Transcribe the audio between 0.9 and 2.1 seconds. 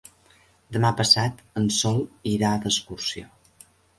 passat en Sol